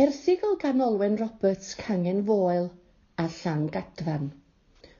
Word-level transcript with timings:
Erthigol 0.00 0.54
gan 0.56 0.80
Olwen 0.80 1.16
Roberts 1.20 1.74
Cangen 1.74 2.24
Foel 2.24 2.70
a 3.18 3.24
Llan 3.28 3.66
Gadfan. 3.72 4.30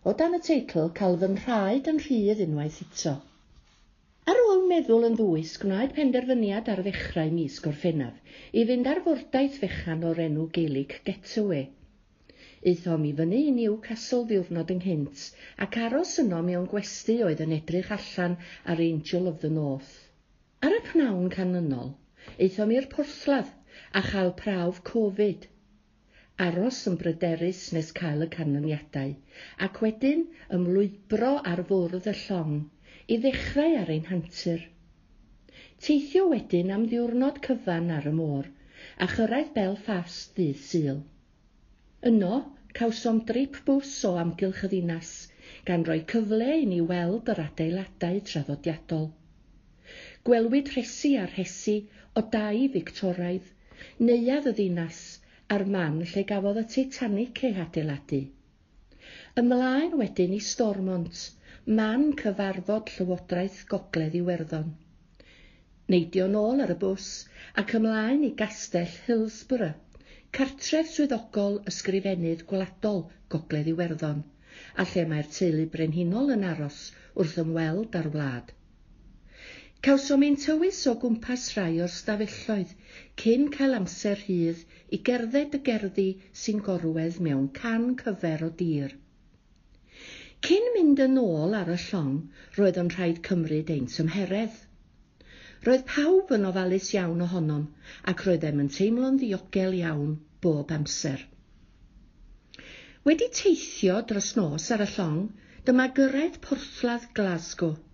O 0.04 0.12
dan 0.12 0.36
y 0.36 0.40
teitl 0.48 0.90
cael 0.98 1.14
fy 1.22 1.28
nhraed 1.34 1.86
yn 1.92 2.00
rhydd 2.06 2.42
unwaith 2.44 2.80
eto. 2.84 3.14
Ar 4.32 4.40
ôl 4.42 4.60
meddwl 4.72 5.06
yn 5.08 5.16
ddwys, 5.21 5.54
gwnaed 5.62 5.94
penderfyniad 5.98 6.68
ar 6.74 6.82
ddechrau 6.84 7.32
mis 7.38 7.56
gorffennaf 7.66 8.36
i 8.52 8.66
fynd 8.72 8.90
ar 8.92 9.00
fwrdaeth 9.06 9.56
fechan 9.62 10.04
o'r 10.10 10.21
enw 10.26 10.44
Gaelic 10.58 10.98
Getaway. 11.09 11.64
Eithom 12.75 13.09
i 13.09 13.14
fyny 13.23 13.41
i 13.46 13.57
Newcastle 13.62 14.29
ddiwrnod 14.29 14.75
ynghynt 14.77 15.25
ac 15.69 15.80
aros 15.87 16.12
yno 16.27 16.43
mewn 16.51 16.69
gwesty 16.75 17.17
oedd 17.30 17.41
yn 17.46 17.57
edrych 17.57 17.96
allan 17.96 18.37
ar 18.75 18.85
Angel 18.91 19.32
of 19.32 19.41
the 19.46 19.55
North. 19.57 19.96
Ar 20.61 20.77
y 20.77 20.85
pnawn 20.93 21.32
canlynol, 21.39 21.95
eithom 22.46 22.74
i'r 22.76 22.90
porthladd 22.92 23.50
a 23.98 24.02
chael 24.10 24.34
prawf 24.42 24.82
Covid. 24.90 25.46
Aros 26.46 26.80
yn 26.90 26.98
bryderus 27.00 27.62
nes 27.76 27.90
cael 28.00 28.25
y 28.26 28.29
canlyniadau, 28.34 29.14
ac 29.66 29.80
wedyn 29.84 30.22
ymlwybro 30.58 31.32
ar 31.52 31.64
fwrdd 31.71 32.08
y 32.12 32.14
llong 32.20 32.55
i 33.14 33.19
ddechrau 33.24 33.77
ar 33.80 33.91
ein 33.97 34.06
hantur. 34.12 34.62
Teithio 35.86 36.27
wedyn 36.30 36.72
am 36.77 36.86
ddiwrnod 36.92 37.42
cyfan 37.47 37.91
ar 37.98 38.08
y 38.08 38.14
môr, 38.16 38.48
a 39.05 39.06
chyrraedd 39.12 39.52
Belfast 39.58 40.34
ddydd 40.38 40.64
syl. 40.70 40.98
Yno, 42.10 42.34
cawsom 42.78 43.22
drip 43.28 43.60
bws 43.69 43.94
o 44.08 44.14
amgylch 44.22 44.64
y 44.66 44.72
ddinas, 44.72 45.14
gan 45.69 45.84
roi 45.88 46.00
cyfle 46.12 46.50
i 46.62 46.66
ni 46.72 46.80
weld 46.92 47.30
yr 47.34 47.41
adeiladau 47.44 48.20
traddodiadol. 48.30 49.08
Gwelwyd 50.28 50.70
rhesi 50.74 51.16
a 51.19 51.27
rhesi 51.27 51.77
o 52.19 52.20
dau 52.34 52.62
Victoraidd, 52.75 53.50
neuadd 54.06 54.47
y 54.50 54.53
ddinas 54.59 55.00
a'r 55.56 55.64
man 55.75 55.98
lle 56.12 56.23
gafodd 56.31 56.59
y 56.62 56.64
Titanic 56.73 57.42
ei 57.48 57.59
adeiladu. 57.64 58.19
Ymlaen 59.42 59.94
wedyn 60.00 60.34
i 60.34 60.41
Stormont, 60.47 61.20
man 61.78 62.08
cyfarfod 62.22 62.91
Llywodraeth 62.97 63.61
Gogledd 63.70 64.17
Iwerddon. 64.22 64.72
Neidio 65.94 66.27
nôl 66.34 66.64
ar 66.67 66.75
y 66.75 66.78
bws 66.83 67.08
ac 67.62 67.77
ymlaen 67.78 68.27
i 68.27 68.34
gastell 68.42 68.98
Hillsborough, 69.06 70.02
cartref 70.39 70.91
swyddogol 70.91 71.61
ysgrifennydd 71.72 72.47
gwladol 72.52 73.05
Gogledd 73.36 73.70
Iwerddon, 73.74 74.24
a 74.83 74.86
lle 74.92 75.06
mae'r 75.14 75.30
teulu 75.39 75.67
brenhinol 75.77 76.34
yn 76.39 76.47
aros 76.55 76.86
wrth 77.14 77.39
ymweld 77.45 77.98
â'r 78.02 78.11
wlad. 78.17 78.55
Cawsom 79.86 80.25
ein 80.27 80.34
tywys 80.36 80.78
o 80.91 80.92
gwmpas 81.03 81.42
rhai 81.55 81.78
o'r 81.83 81.92
stafelloedd 81.92 82.73
cyn 83.23 83.47
cael 83.55 83.77
amser 83.78 84.19
rhydd 84.23 84.61
i 84.97 84.98
gerdded 85.09 85.56
y 85.56 85.61
gerddi 85.69 86.05
sy'n 86.41 86.61
gorwedd 86.67 87.17
mewn 87.27 87.47
can 87.59 87.86
cyfer 88.03 88.45
o 88.45 88.51
dir. 88.58 88.92
Cyn 90.48 90.69
mynd 90.75 91.01
yn 91.06 91.17
ôl 91.23 91.56
ar 91.62 91.73
y 91.73 91.78
llong, 91.86 92.12
roedd 92.58 92.83
o'n 92.84 92.92
rhaid 92.98 93.25
cymryd 93.31 93.73
ein 93.78 93.89
tymheredd. 93.97 94.61
Roedd 95.64 95.89
pawb 95.95 96.36
yn 96.36 96.48
ofalus 96.53 96.92
iawn 96.98 97.25
ohonom 97.31 97.67
ac 98.12 98.28
roeddem 98.28 98.61
yn 98.67 98.73
teimlo'n 98.77 99.20
ddiogel 99.25 99.81
iawn 99.81 100.17
bob 100.45 100.77
amser. 100.77 101.25
Wedi 103.08 103.33
teithio 103.42 104.03
dros 104.12 104.34
nos 104.36 104.73
ar 104.77 104.84
y 104.84 104.95
llong, 104.98 105.23
dyma 105.64 105.89
gyrraedd 105.97 106.42
porthladd 106.45 107.14
Glasgow– 107.17 107.78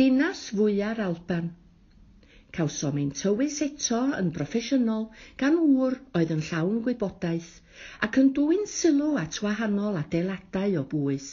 dinas 0.00 0.42
fwyar 0.58 1.00
Alban. 1.04 1.48
Cawsom 2.58 2.98
ein 3.02 3.12
tywys 3.20 3.60
eto 3.66 4.00
yn 4.18 4.32
broffesiynol 4.38 5.06
gan 5.42 5.60
ŵr 5.62 5.98
oedd 6.20 6.34
yn 6.36 6.44
llawn 6.50 6.82
gwybodaeth 6.86 7.50
ac 8.08 8.20
yn 8.22 8.32
dwy'n 8.38 8.66
sylw 8.74 9.14
at 9.22 9.40
wahanol 9.44 10.00
adeiladau 10.02 10.78
o 10.82 10.84
bwys. 10.94 11.30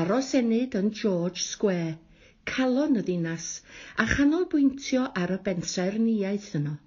Aros 0.00 0.34
enid 0.42 0.76
yn 0.82 0.92
George 1.02 1.44
Square, 1.46 1.96
calon 2.52 3.00
y 3.00 3.06
ddinas 3.06 3.48
a 4.02 4.08
chanolbwyntio 4.16 5.08
ar 5.24 5.34
y 5.36 5.40
bensaerniaeth 5.50 6.52
yno 6.60 6.78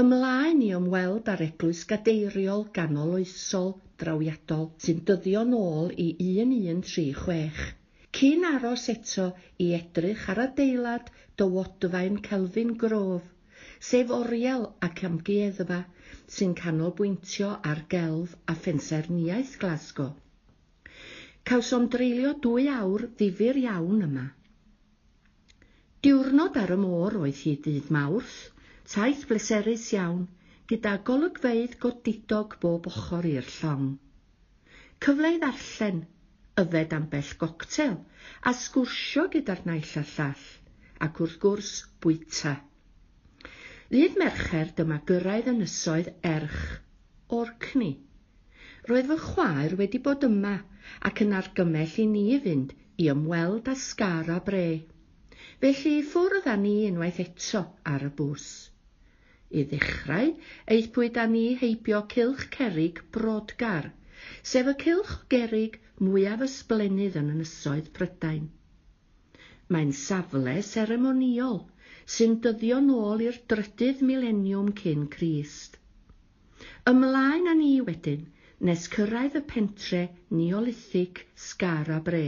ymlaen 0.00 0.60
i 0.64 0.68
ymweld 0.74 1.26
ar 1.30 1.40
eglwys 1.44 1.80
gadeiriol 1.88 2.62
ganoloesol 2.76 3.66
drawiadol 4.02 4.62
sy'n 4.84 5.02
dyddio 5.10 5.42
nôl 5.48 5.90
i 6.04 6.06
1136 6.26 7.81
cyn 8.22 8.44
aros 8.46 8.82
eto 8.92 9.22
i 9.62 9.64
edrych 9.74 10.20
ar 10.30 10.40
adeilad 10.42 11.08
dywodfaen 11.40 12.20
Celfin 12.26 12.68
Grof, 12.82 13.24
sef 13.86 14.12
oriel 14.16 14.66
ac 14.88 15.00
amgueddfa 15.08 15.78
sy'n 16.34 16.52
canolbwyntio 16.60 17.48
ar 17.70 17.80
gelf 17.94 18.36
a 18.52 18.54
phensaerniaeth 18.66 19.56
Glasgow. 19.64 20.12
Cawsom 21.50 21.88
dreulio 21.96 22.36
dwy 22.46 22.68
awr 22.76 23.08
ddifur 23.08 23.58
iawn 23.64 24.06
yma. 24.06 24.28
Diwrnod 26.06 26.62
ar 26.62 26.76
y 26.76 26.78
môr 26.84 27.18
oedd 27.24 27.42
hi 27.42 27.56
dydd 27.66 27.90
mawrth, 27.98 28.38
taith 28.94 29.26
bleserus 29.32 29.88
iawn, 29.98 30.28
gyda 30.70 30.94
golygfeidd 31.10 31.74
godidog 31.82 32.54
bob 32.62 32.86
ochr 32.94 33.32
i'r 33.34 33.52
llong. 33.58 33.92
Cyfle 35.02 35.34
i 35.34 35.42
ddarllen 35.42 36.04
yfed 36.60 36.92
ambell 36.96 37.32
goctel 37.40 37.94
a 38.48 38.52
sgwrsio 38.62 39.24
gyda'r 39.32 39.62
naill 39.68 39.94
a 40.00 40.04
llall 40.12 40.44
ac 41.06 41.20
wrth 41.24 41.38
gwrs 41.44 41.72
bwyta. 42.04 42.52
Ddydd 43.92 44.18
mercher 44.20 44.72
dyma 44.76 44.98
gyrraedd 45.08 45.48
yn 45.52 45.64
ysoedd 45.66 46.10
erch 46.28 46.60
o'r 47.38 47.54
cni. 47.64 47.90
Roedd 48.90 49.08
fy 49.12 49.18
chwaer 49.24 49.76
wedi 49.80 50.00
bod 50.06 50.26
yma 50.28 50.54
ac 51.10 51.24
yn 51.24 51.34
argymell 51.40 51.98
i 52.04 52.06
ni 52.12 52.24
fynd 52.46 52.72
i 53.04 53.08
ymweld 53.14 53.70
â 53.72 53.76
sgar 53.86 54.30
a 54.36 54.38
bre. 54.46 54.66
Felly 55.62 55.94
ffwrdd 56.12 56.48
â 56.52 56.56
ni 56.62 56.74
unwaith 56.90 57.20
eto 57.24 57.64
ar 57.94 58.06
y 58.08 58.12
bws. 58.20 58.46
I 59.52 59.64
ddechrau, 59.70 60.32
eithpwyd 60.76 61.20
â 61.22 61.26
ni 61.32 61.44
heibio 61.60 62.00
cilch 62.14 62.46
cerig 62.56 63.02
brodgar, 63.16 63.90
sef 64.52 64.70
y 64.72 64.76
cilch 64.84 65.16
gerig 65.34 65.80
mwyaf 66.06 66.40
ysblennydd 66.46 67.18
yn 67.20 67.30
ynysoedd 67.34 67.90
Prydain. 67.98 68.46
Mae'n 69.72 69.92
safle 69.98 70.56
seremoniol 70.68 71.60
sy'n 72.16 72.38
dyddio 72.46 72.80
nôl 72.86 73.22
i'r 73.26 73.38
drydydd 73.52 74.02
mileniwm 74.08 74.72
cyn 74.80 75.04
Crist. 75.16 75.78
Ymlaen 76.92 77.50
â 77.52 77.54
ni 77.60 77.74
wedyn 77.90 78.24
nes 78.68 78.88
cyrraedd 78.94 79.38
y 79.38 79.44
pentre 79.52 80.00
neolithig 80.40 81.22
a 81.68 82.00
Bre. 82.08 82.26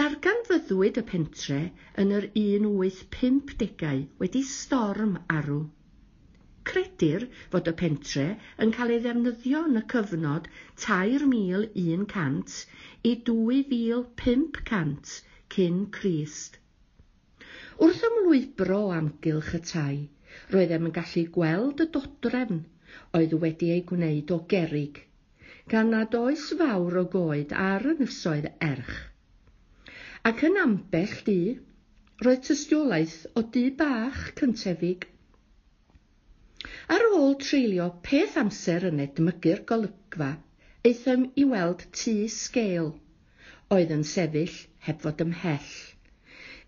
Darganfyddwyd 0.00 1.00
y 1.00 1.04
pentre 1.12 1.60
yn 2.04 2.14
yr 2.18 2.28
1850au 2.42 4.04
wedi 4.22 4.42
storm 4.52 5.16
arw. 5.40 5.58
Credir 6.68 7.24
fod 7.52 7.68
y 7.70 7.74
pentre 7.82 8.26
yn 8.64 8.72
cael 8.76 8.92
ei 8.94 9.00
ddefnyddio 9.04 9.60
yn 9.70 9.80
y 9.80 9.82
cyfnod 9.92 10.48
3,100 10.84 12.56
i 13.10 13.12
2,500 13.30 15.14
cyn 15.56 15.78
Crist. 15.98 16.58
Wrth 17.86 18.04
ymlwybro 18.10 18.78
o 18.86 18.92
amgylch 18.98 19.52
y 19.58 19.62
tai, 19.72 19.96
roedd 20.54 20.72
em 20.76 20.88
yn 20.90 20.94
gallu 20.96 21.24
gweld 21.38 21.82
y 21.84 21.86
dodrefn 21.96 22.60
oedd 23.18 23.36
wedi 23.44 23.68
ei 23.74 23.82
gwneud 23.90 24.32
o 24.36 24.38
gerig, 24.52 24.96
gan 25.72 25.92
nad 25.94 26.16
oes 26.20 26.44
fawr 26.60 26.98
o 27.02 27.04
goed 27.14 27.54
ar 27.66 27.86
y 27.92 27.94
nysoedd 28.00 28.48
erch. 28.70 28.96
Ac 30.30 30.42
yn 30.50 30.58
ambell 30.62 31.16
di, 31.28 31.40
roedd 32.26 32.42
tystiolaeth 32.48 33.20
o 33.38 33.44
dŷ 33.56 33.64
bach 33.80 34.20
cyntefig 34.40 35.06
Ar 36.94 37.02
ôl 37.18 37.34
treulio 37.42 37.86
peth 38.06 38.36
amser 38.42 38.84
yn 38.90 39.00
edmygu'r 39.04 39.64
golygfa, 39.70 40.28
aethom 40.90 41.24
i 41.42 41.46
weld 41.52 41.80
tŷ 42.00 42.12
sgêl, 42.34 42.92
oedd 43.76 43.94
yn 43.96 44.04
sefyll 44.10 44.58
heb 44.86 45.00
fod 45.06 45.24
ymhell. 45.24 45.72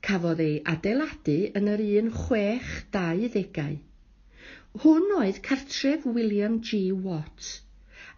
Cafodd 0.08 0.42
ei 0.46 0.56
adeiladu 0.72 1.36
yn 1.60 1.70
yr 1.74 1.82
un 2.00 2.10
chwech 2.16 2.72
dau 2.96 3.22
ddegau. 3.36 3.78
Hwn 4.82 5.14
oedd 5.20 5.38
cartref 5.46 6.04
William 6.18 6.58
G. 6.70 6.80
Watt, 7.06 7.52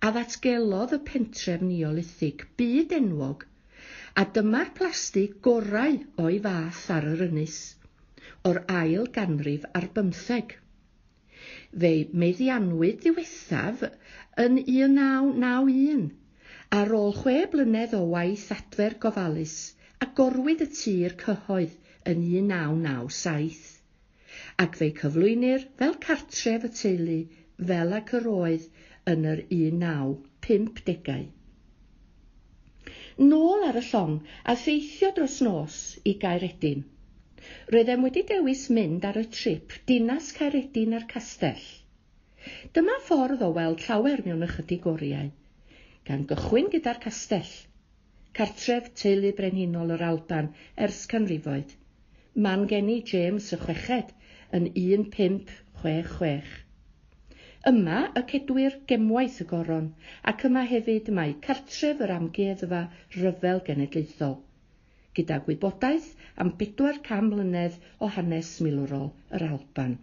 a 0.07 0.11
ddatgelodd 0.17 0.97
y 0.97 1.01
pentref 1.11 1.63
neolithig 1.69 2.47
byd 2.63 2.97
enwog, 3.03 3.45
a 4.21 4.25
dyma'r 4.39 4.73
plasti 4.81 5.27
gorau 5.49 6.01
o'i 6.25 6.41
fath 6.49 6.83
ar 6.97 7.07
yr 7.13 7.23
ynys, 7.29 7.61
o'r 8.49 8.65
ail 8.81 9.07
ganrif 9.21 9.69
ar 9.81 9.93
bymtheg 9.99 10.57
fe'i 11.81 12.01
meddianwyd 12.23 12.99
ddiwethaf 13.03 13.85
yn 14.47 14.59
1991 14.63 16.09
ar 16.79 16.97
ôl 16.99 17.15
chwe 17.21 17.37
blynedd 17.55 17.95
o 17.99 18.03
waith 18.15 18.49
adfer 18.57 18.99
gofalus 19.05 19.57
a 20.05 20.09
gorwyd 20.21 20.65
y 20.67 20.69
tir 20.81 21.17
cyhoedd 21.25 21.79
yn 22.13 22.25
1997 22.31 23.79
ac 24.65 24.79
fe'i 24.81 24.93
cyflwynir 25.03 25.67
fel 25.81 25.95
cartref 26.07 26.67
y 26.69 26.73
teulu 26.81 27.19
fel 27.71 27.95
ac 27.99 28.13
yr 28.19 28.29
oedd 28.33 28.67
yn 29.13 29.27
yr 29.33 29.43
1950au. 29.51 31.25
Nôl 33.31 33.67
ar 33.69 33.79
y 33.81 33.85
llong 33.89 34.15
a 34.53 34.57
theithio 34.65 35.11
dros 35.17 35.39
nos 35.47 35.79
i 36.11 36.15
Gaeredin. 36.25 36.85
Roeddem 37.75 38.05
wedi 38.07 38.23
dewis 38.33 38.67
mynd 38.79 39.05
ar 39.09 39.19
y 39.21 39.25
trip 39.37 39.79
Dinas 39.91 40.33
Caeredin 40.39 40.99
a'r 40.99 41.07
Castell. 41.13 41.65
Dyma 42.77 42.95
ffordd 43.07 43.43
o 43.47 43.51
weld 43.57 43.83
llawer 43.87 44.23
mewn 44.27 44.47
ychydig 44.47 44.87
oriau, 44.93 45.29
gan 46.09 46.25
gychwyn 46.31 46.71
gyda'r 46.73 46.99
castell, 47.05 47.53
cartref 48.39 48.89
teulu 49.03 49.31
brenhinol 49.41 49.93
yr 49.97 50.03
Alban 50.09 50.49
ers 50.87 51.03
canrifoedd, 51.13 51.77
man 52.47 52.67
geni 52.73 52.97
James 53.13 53.51
y 53.55 53.61
chweched 53.63 54.11
yn 54.59 54.67
1566. 54.75 56.53
Yma 57.71 57.99
y 58.19 58.25
cedwir 58.33 58.79
gemwaith 58.91 59.43
y 59.45 59.47
goron 59.55 59.91
ac 60.33 60.47
yma 60.49 60.65
hefyd 60.75 61.13
mae 61.21 61.37
cartref 61.47 62.03
yr 62.07 62.17
amgueddfa 62.17 62.81
ryfel 63.21 63.63
genedlaethol 63.69 64.41
gyda 65.19 65.43
gwybodaeth 65.47 66.13
am 66.45 66.55
bedwar 66.63 67.03
cam 67.09 67.27
mlynedd 67.33 67.75
o 68.01 68.09
hanes 68.17 68.55
milwrol 68.67 69.11
yr 69.39 69.51
Alban. 69.51 69.99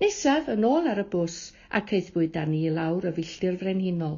Nesaf, 0.00 0.46
yn 0.52 0.64
ôl 0.68 0.86
ar 0.90 1.00
y 1.02 1.04
bws, 1.12 1.36
a 1.78 1.80
ceithbwyd 1.90 2.36
â 2.40 2.44
ni 2.50 2.60
i 2.68 2.72
lawr 2.76 3.06
y 3.08 3.12
filltir 3.16 3.58
frenhinol, 3.62 4.14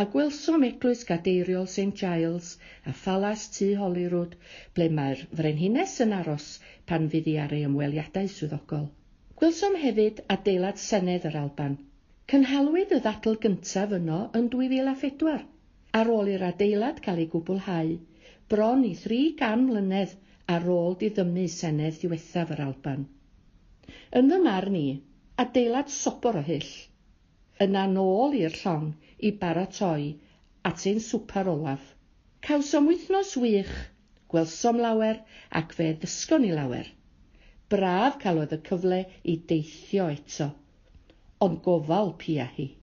a 0.00 0.04
gwelsom 0.12 0.66
eglwys 0.68 1.02
gadeiriol 1.08 1.66
St 1.72 2.02
Giles 2.02 2.50
a 2.90 2.94
phalas 3.04 3.46
tu 3.56 3.68
Holyrood, 3.80 4.36
ble 4.78 4.88
mae'r 4.98 5.24
frenhines 5.40 5.96
yn 6.06 6.14
aros 6.18 6.48
pan 6.92 7.08
fydd 7.14 7.30
i 7.32 7.36
ar 7.46 7.56
ei 7.58 7.64
ymweliadau 7.70 8.30
swyddogol. 8.34 8.86
Gwelsom 9.40 9.78
hefyd 9.86 10.22
adeilad 10.36 10.82
Senedd 10.84 11.26
yr 11.32 11.40
Alban. 11.42 11.78
Cynhalwyd 12.34 12.94
y 12.94 13.00
ddadl 13.06 13.40
gyntaf 13.46 13.96
yno 13.98 14.20
yn 14.42 14.46
2004, 14.54 15.40
ar 16.02 16.14
ôl 16.18 16.34
i'r 16.36 16.46
adeilad 16.52 17.02
cael 17.08 17.24
ei 17.24 17.30
gwblhau 17.34 17.96
bron 18.50 18.80
i 18.86 18.94
300 18.98 19.64
mlynedd 19.64 20.14
ar 20.54 20.64
ôl 20.74 20.96
diddymu 21.00 21.46
senedd 21.56 22.00
diwethaf 22.02 22.48
yr 22.56 22.62
Alban. 22.64 23.04
Yn 24.20 24.32
fy 24.32 24.38
marn 24.46 24.78
i, 24.78 24.86
adeilad 25.42 25.92
sopor 25.96 26.38
o 26.40 26.42
hyll, 26.48 26.72
yna 27.66 27.84
nôl 27.92 28.34
i'r 28.40 28.56
llong 28.62 28.88
i 29.28 29.30
baratoi 29.44 30.08
at 30.70 30.86
ein 30.90 30.98
swpar 31.06 31.50
olaf. 31.54 31.84
Cawsom 32.48 32.90
wythnos 32.90 33.36
wych, 33.44 33.72
gwelsom 34.32 34.82
lawer 34.82 35.22
ac 35.62 35.76
fe 35.78 35.92
ddysgon 36.02 36.48
i 36.48 36.52
lawer. 36.56 36.90
Braf 37.70 38.18
cael 38.24 38.42
oedd 38.42 38.56
y 38.56 38.60
cyfle 38.66 39.00
i 39.30 39.38
deithio 39.52 40.10
eto, 40.16 40.50
ond 41.46 41.62
gofal 41.66 42.14
pia 42.24 42.50
hi. 42.58 42.70